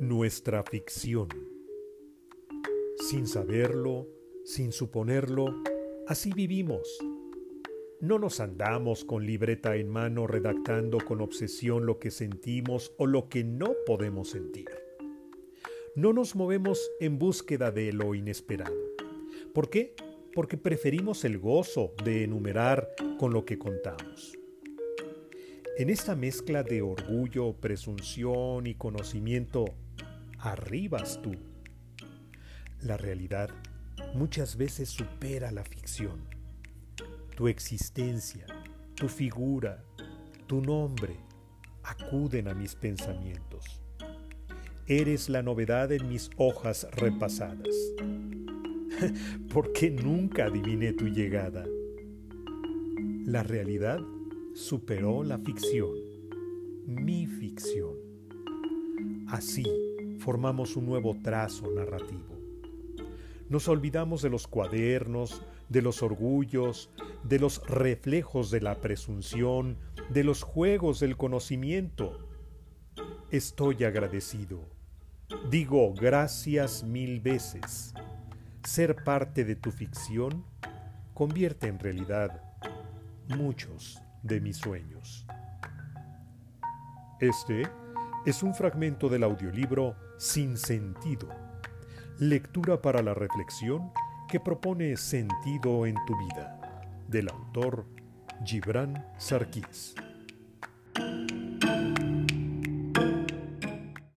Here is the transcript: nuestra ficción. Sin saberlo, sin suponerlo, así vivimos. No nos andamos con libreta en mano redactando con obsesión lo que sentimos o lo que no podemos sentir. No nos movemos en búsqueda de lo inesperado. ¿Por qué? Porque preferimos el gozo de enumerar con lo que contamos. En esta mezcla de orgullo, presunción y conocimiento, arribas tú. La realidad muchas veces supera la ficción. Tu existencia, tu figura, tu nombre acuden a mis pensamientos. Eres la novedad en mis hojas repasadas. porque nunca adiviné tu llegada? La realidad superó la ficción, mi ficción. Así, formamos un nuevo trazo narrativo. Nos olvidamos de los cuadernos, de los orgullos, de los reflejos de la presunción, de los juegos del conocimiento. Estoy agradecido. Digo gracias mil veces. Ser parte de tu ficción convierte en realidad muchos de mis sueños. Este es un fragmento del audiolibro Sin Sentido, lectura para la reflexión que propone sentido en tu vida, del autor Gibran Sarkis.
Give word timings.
nuestra 0.00 0.62
ficción. 0.62 1.28
Sin 2.96 3.26
saberlo, 3.26 4.08
sin 4.44 4.72
suponerlo, 4.72 5.62
así 6.08 6.32
vivimos. 6.32 6.98
No 8.00 8.18
nos 8.18 8.40
andamos 8.40 9.04
con 9.04 9.26
libreta 9.26 9.76
en 9.76 9.90
mano 9.90 10.26
redactando 10.26 10.98
con 11.06 11.20
obsesión 11.20 11.84
lo 11.84 11.98
que 11.98 12.10
sentimos 12.10 12.94
o 12.96 13.06
lo 13.06 13.28
que 13.28 13.44
no 13.44 13.74
podemos 13.84 14.30
sentir. 14.30 14.70
No 15.94 16.14
nos 16.14 16.34
movemos 16.34 16.90
en 16.98 17.18
búsqueda 17.18 17.70
de 17.70 17.92
lo 17.92 18.14
inesperado. 18.14 18.74
¿Por 19.52 19.68
qué? 19.68 19.94
Porque 20.32 20.56
preferimos 20.56 21.26
el 21.26 21.38
gozo 21.38 21.92
de 22.04 22.24
enumerar 22.24 22.88
con 23.18 23.34
lo 23.34 23.44
que 23.44 23.58
contamos. 23.58 24.39
En 25.80 25.88
esta 25.88 26.14
mezcla 26.14 26.62
de 26.62 26.82
orgullo, 26.82 27.54
presunción 27.54 28.66
y 28.66 28.74
conocimiento, 28.74 29.64
arribas 30.38 31.22
tú. 31.22 31.32
La 32.82 32.98
realidad 32.98 33.48
muchas 34.12 34.58
veces 34.58 34.90
supera 34.90 35.50
la 35.50 35.64
ficción. 35.64 36.20
Tu 37.34 37.48
existencia, 37.48 38.44
tu 38.94 39.08
figura, 39.08 39.82
tu 40.46 40.60
nombre 40.60 41.16
acuden 41.82 42.48
a 42.48 42.52
mis 42.52 42.74
pensamientos. 42.74 43.80
Eres 44.86 45.30
la 45.30 45.42
novedad 45.42 45.92
en 45.92 46.10
mis 46.10 46.28
hojas 46.36 46.88
repasadas. 46.92 47.74
porque 49.50 49.90
nunca 49.90 50.44
adiviné 50.44 50.92
tu 50.92 51.08
llegada? 51.08 51.64
La 53.24 53.42
realidad 53.42 54.00
superó 54.54 55.22
la 55.22 55.38
ficción, 55.38 55.90
mi 56.86 57.26
ficción. 57.26 57.94
Así, 59.28 59.64
formamos 60.18 60.76
un 60.76 60.86
nuevo 60.86 61.16
trazo 61.22 61.70
narrativo. 61.70 62.38
Nos 63.48 63.68
olvidamos 63.68 64.22
de 64.22 64.30
los 64.30 64.46
cuadernos, 64.46 65.42
de 65.68 65.82
los 65.82 66.02
orgullos, 66.02 66.90
de 67.24 67.38
los 67.38 67.66
reflejos 67.66 68.50
de 68.50 68.60
la 68.60 68.80
presunción, 68.80 69.76
de 70.08 70.24
los 70.24 70.42
juegos 70.42 71.00
del 71.00 71.16
conocimiento. 71.16 72.28
Estoy 73.30 73.84
agradecido. 73.84 74.60
Digo 75.48 75.94
gracias 75.94 76.82
mil 76.82 77.20
veces. 77.20 77.94
Ser 78.64 79.02
parte 79.04 79.44
de 79.44 79.56
tu 79.56 79.70
ficción 79.70 80.44
convierte 81.14 81.68
en 81.68 81.78
realidad 81.78 82.42
muchos 83.28 84.00
de 84.22 84.40
mis 84.40 84.56
sueños. 84.56 85.26
Este 87.20 87.62
es 88.26 88.42
un 88.42 88.54
fragmento 88.54 89.08
del 89.08 89.24
audiolibro 89.24 89.96
Sin 90.18 90.56
Sentido, 90.56 91.28
lectura 92.18 92.80
para 92.80 93.02
la 93.02 93.14
reflexión 93.14 93.92
que 94.28 94.40
propone 94.40 94.96
sentido 94.96 95.86
en 95.86 95.96
tu 96.06 96.16
vida, 96.18 96.60
del 97.08 97.28
autor 97.28 97.86
Gibran 98.44 99.06
Sarkis. 99.18 99.94